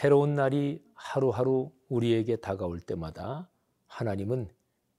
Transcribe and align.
새로운 0.00 0.36
날이 0.36 0.80
하루하루 0.94 1.72
우리에게 1.88 2.36
다가올 2.36 2.78
때마다 2.78 3.50
하나님은 3.88 4.48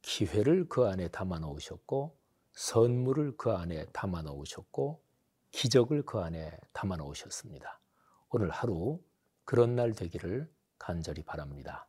기회를 0.02 0.68
그 0.68 0.88
안에 0.88 1.08
담아 1.08 1.40
놓으셨고 1.40 2.18
선물을 2.52 3.38
그 3.38 3.54
안에 3.54 3.86
담아 3.94 4.24
놓으셨고 4.24 5.02
기적을 5.52 6.02
그 6.02 6.20
안에 6.20 6.52
담아 6.74 6.98
놓으셨습니다. 6.98 7.80
오늘 8.28 8.50
하루 8.50 9.02
그런 9.46 9.78
날 9.78 9.94
되기를 9.94 10.52
간절히 10.78 11.24
바랍니다. 11.24 11.88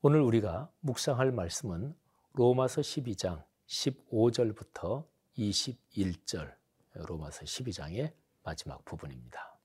오늘 0.00 0.20
우리가 0.20 0.68
묵상할 0.80 1.30
말씀은 1.30 1.94
로마서 2.32 2.80
12장 2.80 3.44
15절부터 3.68 5.06
21절 5.38 6.52
로마서 6.94 7.44
12장의 7.44 8.12
마지막 8.42 8.84
부분입니다. 8.84 9.60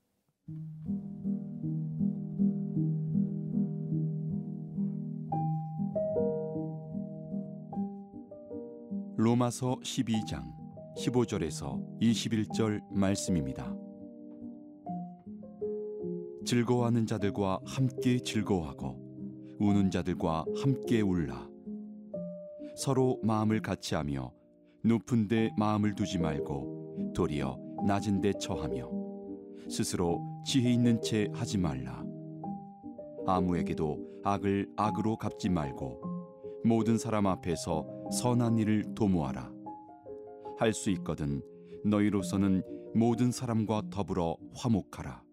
로마서 9.27 9.75
12장 9.83 10.41
15절에서 10.95 11.99
21절 11.99 12.79
말씀입니다. 12.89 13.75
즐거워하는 16.45 17.05
자들과 17.05 17.59
함께 17.65 18.19
즐거워하고 18.19 19.57
우는 19.59 19.91
자들과 19.91 20.45
함께 20.63 21.01
울라. 21.01 21.45
서로 22.77 23.19
마음을 23.21 23.61
같이 23.61 23.95
하며 23.95 24.31
높은 24.85 25.27
데 25.27 25.51
마음을 25.57 25.93
두지 25.93 26.19
말고 26.19 27.11
도리어 27.13 27.59
낮은 27.85 28.21
데 28.21 28.31
처하며 28.31 28.89
스스로 29.69 30.21
지혜 30.45 30.71
있는 30.71 31.01
채 31.01 31.27
하지 31.33 31.57
말라. 31.57 32.01
아무에게도 33.25 34.21
악을 34.23 34.69
악으로 34.77 35.17
갚지 35.17 35.49
말고 35.49 36.01
모든 36.63 36.97
사람 36.97 37.27
앞에서 37.27 37.96
선한 38.11 38.57
일을 38.57 38.95
도모하라. 38.95 39.51
할 40.59 40.73
수 40.73 40.89
있거든 40.91 41.41
너희로서는 41.85 42.63
모든 42.95 43.31
사람과 43.31 43.83
더불어 43.91 44.37
화목하라. 44.55 45.23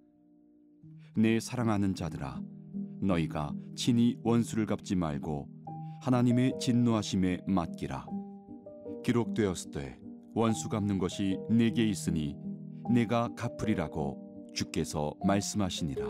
내 1.16 1.40
사랑하는 1.40 1.94
자들아, 1.94 2.42
너희가 3.00 3.54
친히 3.76 4.18
원수를 4.22 4.66
갚지 4.66 4.96
말고 4.96 5.48
하나님의 6.02 6.54
진노하심에 6.60 7.42
맡기라. 7.46 8.06
기록되었을 9.04 9.98
원수 10.34 10.68
갚는 10.68 10.98
것이 10.98 11.38
내게 11.48 11.88
있으니 11.88 12.36
내가 12.90 13.28
갚으리라고 13.34 14.50
주께서 14.52 15.14
말씀하시니라. 15.24 16.06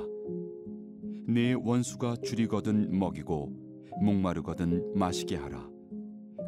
내 1.29 1.53
원수가 1.53 2.17
줄이거든 2.25 2.99
먹이고 2.99 3.53
목마르거든 4.03 4.93
마시게 4.95 5.37
하라. 5.37 5.74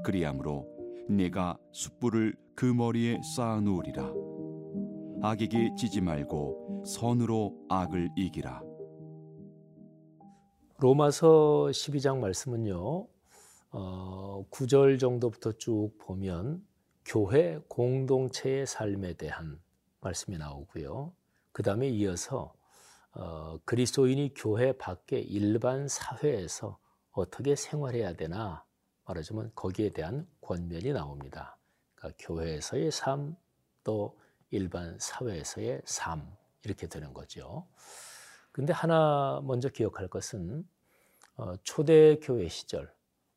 그리함으로 0.07 0.69
내가 1.09 1.59
숯불을 1.73 2.37
그 2.55 2.65
머리에 2.65 3.19
쌓아 3.37 3.61
놓으리라. 3.61 4.09
악에게 5.21 5.75
지지 5.77 6.01
말고 6.01 6.85
선으로 6.87 7.67
악을 7.69 8.11
이기라. 8.17 8.63
로마서 10.79 11.71
12장 11.73 12.19
말씀은요. 12.21 13.09
어, 13.73 14.45
9절 14.49 15.01
정도부터 15.01 15.51
쭉 15.53 15.91
보면 15.99 16.65
교회 17.05 17.59
공동체의 17.67 18.65
삶에 18.65 19.15
대한 19.15 19.61
말씀이 20.03 20.39
나오고요. 20.39 21.13
그 21.51 21.65
다음에 21.65 21.89
이어서 21.89 22.55
어, 23.11 23.59
그리스도인이 23.65 24.35
교회 24.37 24.73
밖에 24.73 25.19
일반 25.19 25.89
사회에서 25.89 26.79
어떻게 27.11 27.57
생활해야 27.57 28.13
되나 28.15 28.66
말하자면 29.07 29.53
거기에 29.55 29.91
대한 29.91 30.27
권면이 30.41 30.93
나옵니다. 30.93 31.57
그러니까 31.95 32.17
교회에서의 32.27 32.91
삶, 32.91 33.37
또 33.83 34.19
일반 34.51 34.99
사회에서의 34.99 35.83
삶 35.85 36.37
이렇게 36.65 36.87
되는 36.87 37.13
거죠. 37.15 37.67
근데 38.53 38.73
하나 38.73 39.41
먼저 39.45 39.69
기억할 39.69 40.09
것은 40.09 40.67
어, 41.37 41.55
초대 41.63 42.17
교회 42.17 42.49
시절 42.49 42.93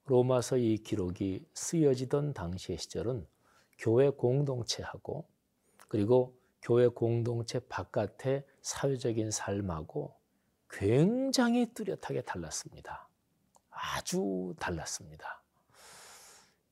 로마서 0.05 0.57
이 0.57 0.77
기록이 0.77 1.45
쓰여지던 1.53 2.33
당시의 2.33 2.77
시절은 2.77 3.27
교회 3.77 4.09
공동체하고 4.09 5.27
그리고 5.87 6.35
교회 6.61 6.87
공동체 6.87 7.59
바깥의 7.59 8.45
사회적인 8.61 9.31
삶하고 9.31 10.15
굉장히 10.69 11.73
뚜렷하게 11.73 12.21
달랐습니다. 12.21 13.07
아주 13.69 14.53
달랐습니다. 14.59 15.43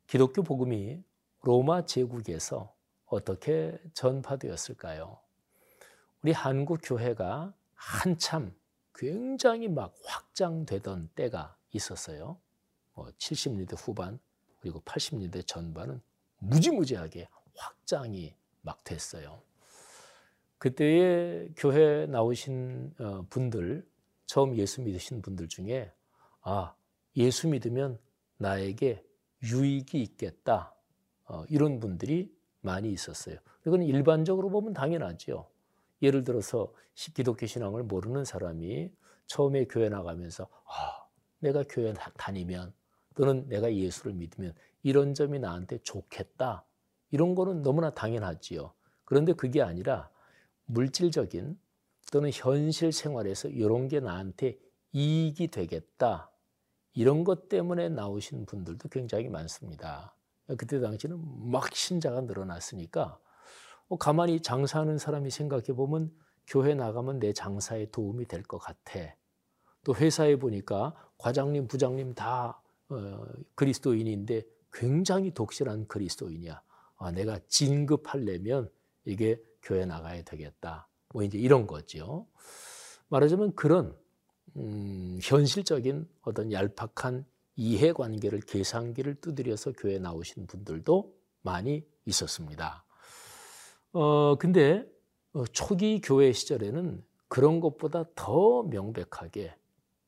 기독교 0.08 0.42
복음이 0.42 1.04
로마 1.42 1.86
제국에서 1.86 2.74
어떻게 3.08 3.78
전파되었을까요? 3.94 5.20
우리 6.24 6.32
한국 6.32 6.80
교회가 6.82 7.54
한참 7.76 8.56
굉장히 8.96 9.68
막 9.68 9.94
확장되던 10.06 11.10
때가 11.14 11.58
있었어요. 11.72 12.38
뭐 12.94 13.12
70년대 13.18 13.76
후반 13.78 14.18
그리고 14.62 14.80
80년대 14.82 15.46
전반은 15.46 16.02
무지무지하게 16.38 17.28
확장이 17.54 18.34
막 18.62 18.82
됐어요. 18.86 19.42
그때의 20.58 21.52
교회 21.58 22.06
나오신 22.06 22.96
어, 23.00 23.26
분들, 23.30 23.86
처음 24.26 24.56
예수 24.56 24.82
믿으신 24.82 25.22
분들 25.22 25.50
중에 25.50 25.92
아 26.42 26.74
예수 27.18 27.50
믿으면 27.50 28.00
나에게 28.38 29.07
유익이 29.44 30.02
있겠다. 30.02 30.74
어, 31.26 31.44
이런 31.50 31.80
분들이 31.80 32.34
많이 32.62 32.92
있었어요. 32.92 33.38
이건 33.66 33.84
일반적으로 33.84 34.50
보면 34.50 34.74
당연하죠. 34.74 35.50
예를 36.02 36.24
들어서 36.24 36.74
기독교 36.94 37.46
신앙을 37.46 37.84
모르는 37.84 38.26
사람이 38.26 38.92
처음에 39.28 39.66
교회 39.66 39.90
나가면서 39.90 40.48
아, 40.66 41.08
내가 41.40 41.64
교회 41.70 41.94
다니면 42.18 42.74
또는 43.16 43.48
내가 43.50 43.74
예수를 43.74 44.14
믿으면 44.14 44.54
이런 44.84 45.14
점이 45.14 45.40
나한테 45.40 45.80
좋겠다. 45.80 46.66
이런 47.12 47.36
거는 47.36 47.62
너무나 47.62 47.90
당연하지요. 47.90 48.74
그런데 49.06 49.34
그게 49.34 49.62
아니라 49.62 50.10
물질적인 50.66 51.58
또는 52.12 52.32
현실 52.34 52.92
생활에서 52.92 53.50
이런 53.50 53.88
게 53.88 54.00
나한테 54.00 54.58
이익이 54.92 55.48
되겠다. 55.48 56.32
이런 56.98 57.24
것 57.24 57.48
때문에 57.48 57.90
나오신 57.90 58.48
분들도 58.48 58.90
굉장히 58.90 59.30
많습니다. 59.30 60.16
그때 60.58 60.80
당시는 60.80 61.52
막 61.52 61.76
신자가 61.76 62.22
늘어났으니까 62.22 63.20
어, 63.90 63.98
가만히 63.98 64.42
장사하는 64.42 64.98
사람이 64.98 65.30
생각해 65.30 65.68
보면 65.76 66.12
교회 66.48 66.74
나가면 66.74 67.20
내 67.20 67.34
장사에 67.34 67.92
도움이 67.92 68.26
될 68.26 68.42
것 68.42 68.58
같아. 68.58 69.16
또 69.84 69.94
회사에 69.96 70.38
보니까 70.38 70.96
과장님, 71.20 71.68
부장님 71.68 72.16
다 72.16 72.60
어, 72.90 73.26
그리스도인인데 73.54 74.42
굉장히 74.74 75.30
독실한 75.32 75.88
그리스도인이야. 75.88 76.60
아, 76.98 77.12
내가 77.12 77.38
진급하려면 77.48 78.72
이게 79.06 79.40
교회 79.62 79.86
나가야 79.86 80.24
되겠다. 80.24 80.88
뭐 81.14 81.22
이제 81.22 81.38
이런 81.38 81.68
거죠. 81.68 82.26
말하자면 83.10 83.54
그런 83.54 83.96
음, 84.56 85.20
현실적인 85.22 86.08
어떤 86.22 86.52
얄팍한 86.52 87.26
이해관계를 87.56 88.42
계산기를 88.42 89.16
두드려서 89.16 89.74
교회 89.74 90.00
나오신 90.00 90.48
분들도 90.48 91.14
많이 91.42 91.86
있었습니다. 92.06 92.86
어, 93.94 94.36
근데 94.36 94.86
어, 95.34 95.46
초기 95.48 96.00
교회 96.02 96.32
시절에는 96.32 97.04
그런 97.28 97.60
것보다 97.60 98.06
더 98.16 98.64
명백하게 98.64 99.56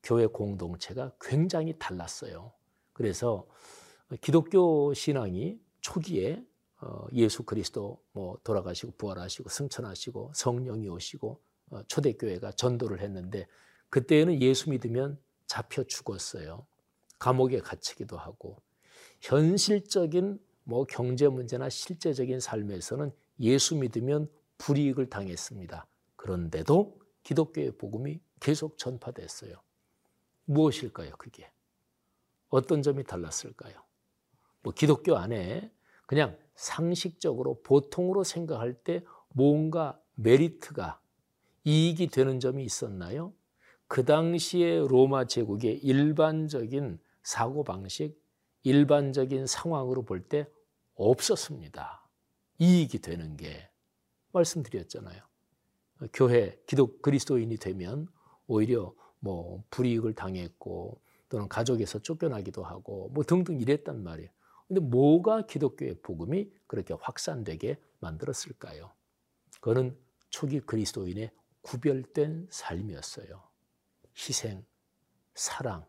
교회 0.02 0.26
공동체가 0.26 1.12
굉장히 1.20 1.74
달랐어요. 1.78 2.52
그래서 2.92 3.46
기독교 4.20 4.94
신앙이 4.94 5.58
초기에 5.80 6.44
어, 6.80 7.06
예수 7.12 7.42
그리스도 7.42 8.02
뭐 8.12 8.38
돌아가시고 8.42 8.92
부활하시고 8.96 9.48
승천하시고 9.48 10.32
성령이 10.34 10.88
오시고 10.88 11.40
어, 11.70 11.82
초대교회가 11.86 12.52
전도를 12.52 13.00
했는데 13.00 13.46
그때는 13.90 14.40
예수 14.40 14.70
믿으면 14.70 15.18
잡혀 15.46 15.82
죽었어요. 15.84 16.66
감옥에 17.18 17.58
갇히기도 17.58 18.16
하고 18.16 18.62
현실적인 19.20 20.38
뭐 20.64 20.84
경제 20.84 21.28
문제나 21.28 21.68
실제적인 21.68 22.40
삶에서는 22.40 23.12
예수 23.40 23.76
믿으면 23.76 24.30
불이익을 24.58 25.10
당했습니다. 25.10 25.86
그런데도 26.16 26.98
기독교의 27.22 27.72
복음이 27.76 28.20
계속 28.40 28.78
전파됐어요. 28.78 29.60
무엇일까요, 30.44 31.12
그게? 31.18 31.50
어떤 32.48 32.82
점이 32.82 33.04
달랐을까요? 33.04 33.74
뭐 34.62 34.72
기독교 34.72 35.16
안에 35.16 35.72
그냥 36.06 36.36
상식적으로 36.54 37.62
보통으로 37.62 38.24
생각할 38.24 38.74
때 38.74 39.04
뭔가 39.28 40.00
메리트가 40.16 41.00
이익이 41.64 42.08
되는 42.08 42.40
점이 42.40 42.64
있었나요? 42.64 43.32
그 43.90 44.04
당시에 44.04 44.86
로마 44.86 45.24
제국의 45.24 45.78
일반적인 45.78 47.00
사고 47.24 47.64
방식, 47.64 48.14
일반적인 48.62 49.48
상황으로 49.48 50.04
볼 50.04 50.28
때 50.28 50.46
없었습니다. 50.94 52.08
이익이 52.60 53.00
되는 53.00 53.36
게 53.36 53.68
말씀드렸잖아요. 54.30 55.20
교회 56.12 56.56
기독 56.68 57.02
그리스도인이 57.02 57.56
되면 57.56 58.06
오히려 58.46 58.94
뭐 59.18 59.64
불이익을 59.70 60.14
당했고 60.14 61.00
또는 61.28 61.48
가족에서 61.48 61.98
쫓겨나기도 61.98 62.62
하고 62.62 63.08
뭐 63.08 63.24
등등 63.24 63.60
이랬단 63.60 64.04
말이에요. 64.04 64.30
근데 64.68 64.80
뭐가 64.82 65.46
기독교의 65.46 65.96
복음이 66.02 66.48
그렇게 66.68 66.94
확산되게 66.94 67.76
만들었을까요? 67.98 68.92
그거는 69.54 69.98
초기 70.28 70.60
그리스도인의 70.60 71.32
구별된 71.62 72.46
삶이었어요. 72.50 73.49
희생, 74.16 74.64
사랑, 75.34 75.86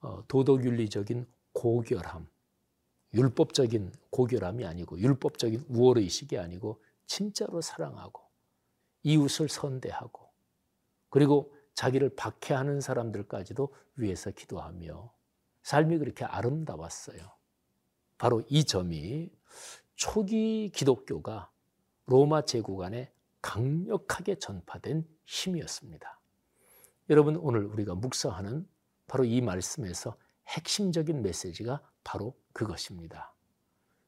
어, 0.00 0.24
도덕윤리적인 0.28 1.26
고결함, 1.52 2.28
율법적인 3.14 3.92
고결함이 4.10 4.64
아니고 4.64 4.98
율법적인 4.98 5.64
우월의식이 5.68 6.38
아니고 6.38 6.82
진짜로 7.06 7.60
사랑하고 7.60 8.22
이웃을 9.02 9.48
선대하고 9.48 10.28
그리고 11.08 11.54
자기를 11.74 12.16
박해하는 12.16 12.80
사람들까지도 12.80 13.74
위해서 13.96 14.30
기도하며 14.30 15.12
삶이 15.62 15.98
그렇게 15.98 16.24
아름다웠어요. 16.24 17.18
바로 18.18 18.42
이 18.48 18.64
점이 18.64 19.30
초기 19.94 20.70
기독교가 20.74 21.50
로마 22.06 22.42
제국 22.42 22.82
안에 22.82 23.12
강력하게 23.40 24.36
전파된 24.36 25.06
힘이었습니다. 25.24 26.17
여러분 27.10 27.36
오늘 27.36 27.64
우리가 27.64 27.94
묵상하는 27.94 28.68
바로 29.06 29.24
이 29.24 29.40
말씀에서 29.40 30.14
핵심적인 30.48 31.22
메시지가 31.22 31.80
바로 32.04 32.38
그것입니다. 32.52 33.34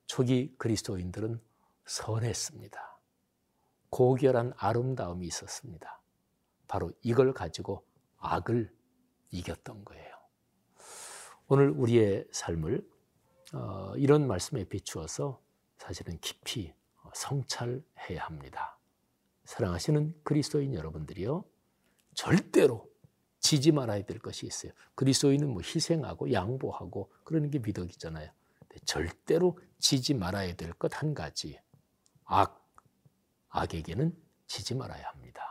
초기 0.07 0.55
그리스도인들은 0.59 1.41
선했습니다. 1.87 2.99
고결한 3.89 4.53
아름다움이 4.57 5.27
있었습니다. 5.27 6.03
바로 6.69 6.93
이걸 7.01 7.33
가지고 7.33 7.87
악을 8.19 8.71
이겼던 9.31 9.85
거예요. 9.85 10.15
오늘 11.49 11.71
우리의 11.71 12.29
삶을 12.31 12.87
어, 13.55 13.95
이런 13.97 14.27
말씀에 14.27 14.65
비추어서 14.65 15.41
사실은 15.79 16.19
깊이 16.21 16.75
성찰해야 17.15 18.25
합니다. 18.25 18.79
사랑하시는 19.47 20.21
그리스도인 20.23 20.75
여러분들이요. 20.75 21.45
절대로 22.15 22.90
지지 23.41 23.73
말아야 23.73 24.03
될 24.05 24.19
것이 24.19 24.47
있어요. 24.47 24.73
그리스도인은 24.95 25.49
뭐 25.51 25.63
희생하고 25.63 26.33
양보하고 26.33 27.11
그러는 27.25 27.51
게 27.51 27.59
미덕이잖아요. 27.59 28.31
절대로 28.85 29.59
지지 29.79 30.15
말아야 30.15 30.55
될 30.55 30.73
것 30.75 30.93
한 30.95 31.15
가지. 31.15 31.59
악, 32.25 32.65
악에게는 33.49 34.17
지지 34.47 34.75
말아야 34.75 35.09
합니다. 35.09 35.43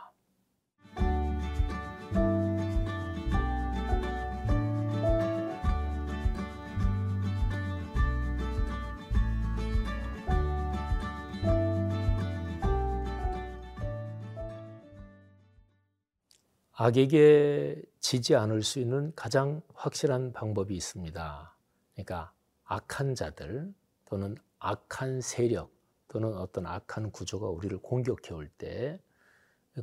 악에게 16.82 17.82
지지 17.98 18.34
않을 18.34 18.62
수 18.62 18.78
있는 18.78 19.12
가장 19.14 19.60
확실한 19.74 20.32
방법이 20.32 20.74
있습니다. 20.74 21.54
그러니까 21.92 22.32
악한 22.64 23.14
자들 23.14 23.74
또는 24.06 24.34
악한 24.60 25.20
세력 25.20 25.70
또는 26.08 26.34
어떤 26.38 26.64
악한 26.64 27.10
구조가 27.10 27.48
우리를 27.50 27.76
공격해 27.82 28.32
올 28.32 28.48
때 28.56 28.98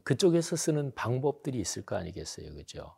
그쪽에서 0.04 0.56
쓰는 0.56 0.92
방법들이 0.96 1.60
있을 1.60 1.86
거 1.86 1.96
아니겠어요. 1.98 2.56
그죠? 2.56 2.96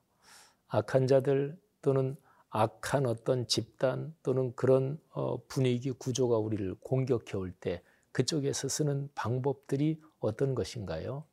악한 0.69 1.05
자들 1.05 1.59
또는 1.81 2.15
악한 2.51 3.05
어떤 3.05 3.47
집단 3.47 4.15
또는 4.23 4.55
그런 4.55 4.97
어, 5.09 5.43
분위기 5.47 5.91
구조가 5.91 6.37
우리를 6.37 6.73
공격해 6.75 7.35
올 7.35 7.51
때 7.51 7.83
그쪽에서 8.13 8.69
쓰는 8.69 9.09
방법들이 9.13 10.01
어떤 10.21 10.55
것인가요? 10.55 11.25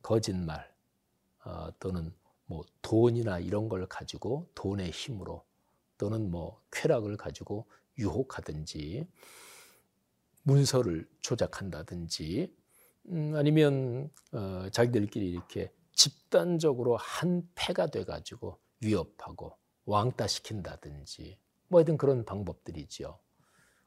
거짓말, 0.00 0.60
어, 0.60 0.71
또는 1.78 2.12
뭐 2.46 2.64
돈이나 2.82 3.38
이런 3.38 3.68
걸 3.68 3.86
가지고 3.86 4.50
돈의 4.54 4.90
힘으로 4.90 5.44
또는 5.98 6.30
뭐 6.30 6.60
쾌락을 6.70 7.16
가지고 7.16 7.66
유혹하든지 7.98 9.06
문서를 10.42 11.08
조작한다든지 11.20 12.54
음, 13.06 13.34
아니면 13.36 14.10
어, 14.32 14.68
자기들끼리 14.70 15.30
이렇게 15.30 15.72
집단적으로 15.92 16.96
한 16.96 17.48
패가 17.54 17.86
돼가지고 17.86 18.58
위협하고 18.80 19.56
왕따시킨다든지 19.84 21.38
뭐 21.68 21.80
하여튼 21.80 21.96
그런 21.96 22.24
방법들이죠. 22.24 23.18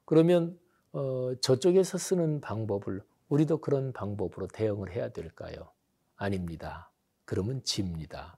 그러면 0.05 0.59
어, 0.91 1.33
저쪽에서 1.41 1.97
쓰는 1.97 2.41
방법을 2.41 3.01
우리도 3.29 3.59
그런 3.59 3.91
방법으로 3.91 4.47
대응을 4.47 4.91
해야 4.91 5.09
될까요? 5.09 5.71
아닙니다. 6.15 6.91
그러면 7.25 7.63
집니다. 7.63 8.37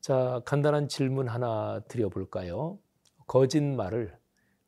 자, 0.00 0.40
간단한 0.44 0.88
질문 0.88 1.28
하나 1.28 1.80
드려볼까요? 1.88 2.78
거짓말을 3.26 4.16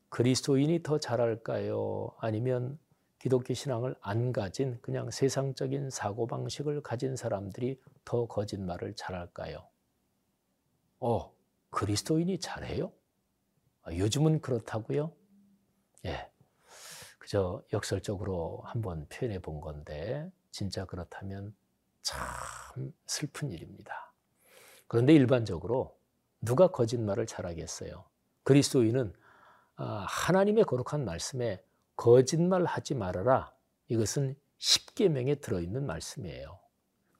그리스도인이 0.08 0.82
더 0.82 0.98
잘할까요? 0.98 2.10
아니면 2.18 2.78
기독교 3.18 3.54
신앙을 3.54 3.94
안 4.00 4.32
가진 4.32 4.78
그냥 4.80 5.10
세상적인 5.10 5.90
사고방식을 5.90 6.82
가진 6.82 7.16
사람들이 7.16 7.80
더 8.04 8.26
거짓말을 8.26 8.94
잘할까요? 8.96 9.68
어, 11.00 11.32
그리스도인이 11.70 12.38
잘해요? 12.40 12.92
아, 13.82 13.92
요즘은 13.92 14.40
그렇다고요? 14.40 15.12
예. 16.06 16.30
그저 17.18 17.62
역설적으로 17.72 18.62
한번 18.64 19.06
표현해 19.08 19.40
본 19.40 19.60
건데, 19.60 20.30
진짜 20.50 20.84
그렇다면 20.84 21.54
참 22.08 22.94
슬픈 23.06 23.50
일입니다. 23.50 24.14
그런데 24.86 25.12
일반적으로 25.12 25.98
누가 26.40 26.68
거짓말을 26.68 27.26
잘하겠어요? 27.26 28.06
그리스도인은 28.44 29.12
아, 29.76 30.06
하나님의 30.08 30.64
거룩한 30.64 31.04
말씀에 31.04 31.62
거짓말 31.96 32.64
하지 32.64 32.94
말아라. 32.94 33.52
이것은 33.88 34.36
십계명에 34.56 35.34
들어있는 35.34 35.84
말씀이에요. 35.84 36.58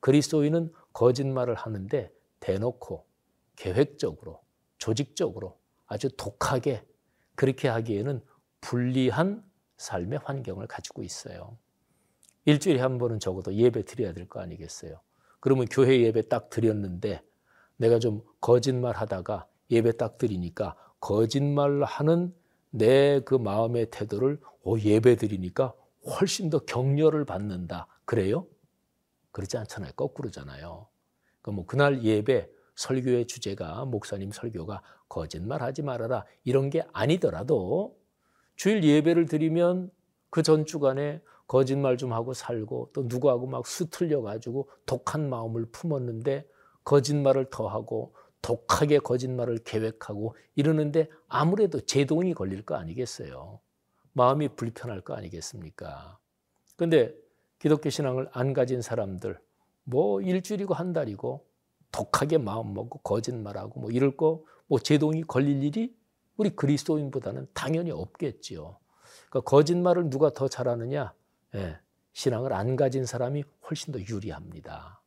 그리스도인은 0.00 0.72
거짓말을 0.94 1.54
하는데 1.54 2.10
대놓고 2.40 3.06
계획적으로 3.56 4.42
조직적으로 4.78 5.60
아주 5.86 6.08
독하게 6.16 6.86
그렇게 7.34 7.68
하기에는 7.68 8.24
불리한 8.62 9.44
삶의 9.76 10.20
환경을 10.24 10.66
가지고 10.66 11.02
있어요. 11.02 11.58
일주일에 12.48 12.80
한 12.80 12.98
번은 12.98 13.20
적어도 13.20 13.52
예배 13.54 13.84
드려야 13.84 14.12
될 14.14 14.26
거 14.26 14.40
아니겠어요. 14.40 15.00
그러면 15.40 15.66
교회 15.70 16.00
예배 16.00 16.28
딱 16.28 16.50
드렸는데 16.50 17.22
내가 17.76 17.98
좀 17.98 18.22
거짓말 18.40 18.96
하다가 18.96 19.46
예배 19.70 19.98
딱 19.98 20.18
드리니까 20.18 20.74
거짓말 21.00 21.82
하는 21.84 22.34
내 22.70 23.20
그 23.24 23.34
마음의 23.34 23.90
태도를 23.90 24.40
오, 24.62 24.78
예배 24.78 25.16
드리니까 25.16 25.74
훨씬 26.06 26.50
더 26.50 26.60
격려를 26.60 27.24
받는다. 27.26 27.86
그래요? 28.06 28.46
그렇지 29.32 29.58
않잖아요. 29.58 29.92
거꾸로잖아요. 29.92 30.88
그뭐 31.42 31.66
그러니까 31.66 31.70
그날 31.70 32.04
예배 32.04 32.48
설교의 32.76 33.26
주제가 33.26 33.84
목사님 33.84 34.32
설교가 34.32 34.82
거짓말 35.08 35.62
하지 35.62 35.82
말아라 35.82 36.24
이런 36.44 36.70
게 36.70 36.82
아니더라도 36.92 37.98
주일 38.56 38.84
예배를 38.84 39.26
드리면 39.26 39.90
그 40.30 40.42
전 40.42 40.64
주간에 40.66 41.20
거짓말 41.48 41.96
좀 41.96 42.12
하고 42.12 42.32
살고 42.32 42.90
또 42.92 43.02
누구하고 43.06 43.48
막 43.48 43.66
수틀려 43.66 44.22
가지고 44.22 44.70
독한 44.86 45.28
마음을 45.28 45.66
품었는데 45.72 46.46
거짓말을 46.84 47.46
더 47.50 47.66
하고 47.66 48.14
독하게 48.40 49.00
거짓말을 49.00 49.58
계획하고 49.64 50.36
이러는데 50.54 51.08
아무래도 51.26 51.80
제동이 51.80 52.34
걸릴 52.34 52.62
거 52.62 52.76
아니겠어요. 52.76 53.58
마음이 54.12 54.50
불편할 54.54 55.00
거 55.00 55.14
아니겠습니까? 55.14 56.18
근데 56.76 57.12
기독교 57.58 57.90
신앙을 57.90 58.28
안 58.30 58.52
가진 58.52 58.80
사람들 58.80 59.40
뭐 59.82 60.20
일주일이고 60.20 60.74
한 60.74 60.92
달이고 60.92 61.44
독하게 61.90 62.38
마음 62.38 62.74
먹고 62.74 63.00
거짓말하고 63.00 63.80
뭐 63.80 63.90
이럴 63.90 64.16
거 64.16 64.44
뭐 64.68 64.78
제동이 64.78 65.22
걸릴 65.22 65.64
일이 65.64 65.96
우리 66.36 66.50
그리스도인보다는 66.50 67.48
당연히 67.52 67.90
없겠지요. 67.90 68.76
그러니까 69.28 69.50
거짓말을 69.50 70.10
누가 70.10 70.30
더 70.32 70.46
잘하느냐? 70.46 71.12
예, 71.54 71.78
신앙을 72.12 72.52
안 72.52 72.76
가진 72.76 73.04
사람이 73.04 73.44
훨씬 73.68 73.92
더 73.92 74.00
유리합니다. 74.00 75.00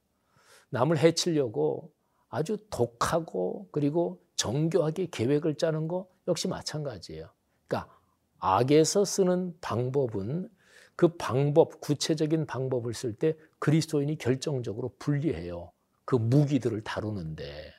남을 0.70 0.98
해치려고 0.98 1.94
아주 2.30 2.58
독하고 2.70 3.68
그리고 3.72 4.24
정교하게 4.36 5.08
계획을 5.12 5.56
짜는 5.56 5.88
거 5.88 6.08
역시 6.28 6.48
마찬가지예요. 6.48 7.30
그러니까 7.68 7.94
악에서 8.40 9.06
쓰는 9.06 9.56
방법은 9.62 10.50
그 10.96 11.10
방법, 11.18 11.82
구체적인 11.82 12.46
방법을 12.46 12.94
쓸 12.94 13.16
때 13.16 13.36
그리스도인이 13.60 14.18
결정적으로 14.18 14.94
불리해요. 15.00 15.72
그 16.06 16.16
무기들을 16.16 16.82
다루는데. 16.84 17.74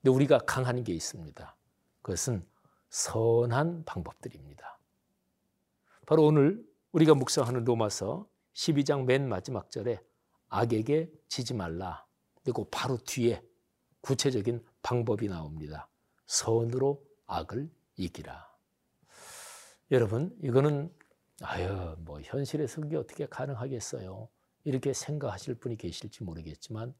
근데 0.00 0.14
우리가 0.14 0.38
강한 0.38 0.84
게 0.84 0.92
있습니다. 0.92 1.56
그것은 2.02 2.44
선한 2.90 3.84
방법들입니다. 3.84 4.78
바로 6.06 6.24
오늘 6.24 6.64
우리가 6.92 7.14
묵상하는 7.14 7.64
로마서 7.64 8.28
12장 8.54 9.04
맨 9.04 9.28
마지막 9.28 9.70
절에 9.70 10.00
악에게 10.48 11.10
지지 11.28 11.54
말라. 11.54 12.06
그리고 12.42 12.68
바로 12.70 12.98
뒤에 12.98 13.42
구체적인 14.02 14.62
방법이 14.82 15.28
나옵니다. 15.28 15.88
선으로 16.26 17.02
악을 17.26 17.70
이기라. 17.96 18.46
여러분, 19.90 20.36
이거는 20.42 20.94
아유, 21.42 21.96
뭐 22.00 22.20
현실에서 22.20 22.82
그게 22.82 22.96
어떻게 22.96 23.26
가능하겠어요? 23.26 24.28
이렇게 24.64 24.92
생각하실 24.92 25.56
분이 25.56 25.76
계실지 25.76 26.24
모르겠지만 26.24 26.94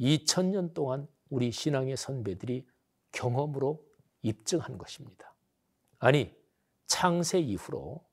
2000년 0.00 0.74
동안 0.74 1.06
우리 1.30 1.52
신앙의 1.52 1.96
선배들이 1.96 2.66
경험으로 3.12 3.84
입증한 4.22 4.78
것입니다. 4.78 5.34
아니, 5.98 6.34
창세 6.86 7.38
이후로 7.38 8.07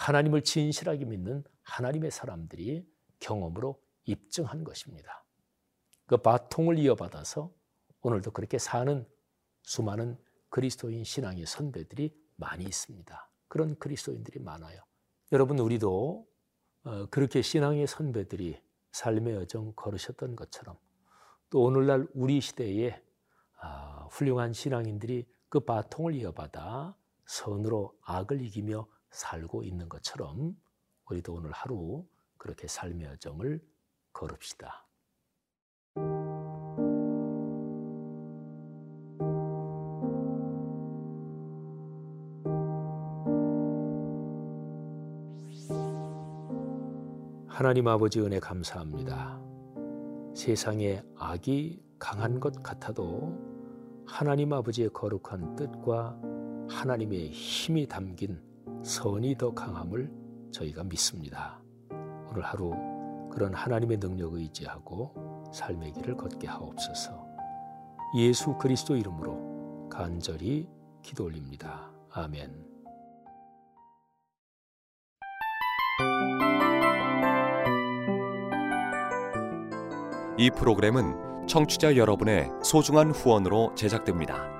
하나님을 0.00 0.40
진실하게 0.40 1.04
믿는 1.04 1.44
하나님의 1.62 2.10
사람들이 2.10 2.88
경험으로 3.18 3.82
입증한 4.06 4.64
것입니다. 4.64 5.26
그 6.06 6.16
바통을 6.16 6.78
이어받아서 6.78 7.52
오늘도 8.00 8.30
그렇게 8.30 8.58
사는 8.58 9.06
수많은 9.62 10.16
그리스도인 10.48 11.04
신앙의 11.04 11.44
선배들이 11.44 12.18
많이 12.36 12.64
있습니다. 12.64 13.30
그런 13.46 13.78
그리스도인들이 13.78 14.40
많아요. 14.40 14.82
여러분 15.32 15.58
우리도 15.58 16.26
어, 16.84 17.06
그렇게 17.10 17.42
신앙의 17.42 17.86
선배들이 17.86 18.58
삶의 18.92 19.34
여정 19.34 19.74
걸으셨던 19.76 20.34
것처럼 20.34 20.78
또 21.50 21.62
오늘날 21.62 22.08
우리 22.14 22.40
시대에 22.40 23.02
아, 23.60 24.08
훌륭한 24.10 24.54
신앙인들이 24.54 25.28
그 25.50 25.60
바통을 25.60 26.14
이어받아 26.14 26.96
선으로 27.26 27.98
악을 28.00 28.40
이기며 28.40 28.88
살고 29.10 29.64
있는 29.64 29.88
것처럼 29.88 30.56
우리도 31.06 31.34
오늘 31.34 31.52
하루 31.52 32.06
그렇게 32.38 32.66
삶의 32.66 33.06
여정을 33.06 33.60
걸읍시다. 34.12 34.86
하나님 47.46 47.88
아버지 47.88 48.20
은혜 48.20 48.40
감사합니다. 48.40 49.38
세상에 50.34 51.02
악이 51.16 51.84
강한 51.98 52.40
것 52.40 52.62
같아도 52.62 53.38
하나님 54.06 54.54
아버지의 54.54 54.88
거룩한 54.94 55.56
뜻과 55.56 56.18
하나님의 56.70 57.30
힘이 57.30 57.86
담긴 57.86 58.40
선이 58.82 59.36
더 59.36 59.52
강함을 59.52 60.10
저희가 60.52 60.84
믿습니다. 60.84 61.62
오늘 62.30 62.42
하루 62.42 62.72
그런 63.30 63.54
하나님의 63.54 63.98
능력을 63.98 64.38
의지하고 64.38 65.44
삶의 65.52 65.92
길을 65.92 66.16
걷게 66.16 66.46
하옵소서. 66.48 67.26
예수 68.16 68.56
그리스도 68.58 68.96
이름으로 68.96 69.88
간절히 69.90 70.68
기도 71.02 71.24
올립니다. 71.24 71.90
아멘. 72.10 72.70
이 80.38 80.50
프로그램은 80.50 81.46
청취자 81.46 81.96
여러분의 81.96 82.48
소중한 82.62 83.10
후원으로 83.10 83.74
제작됩니다. 83.74 84.59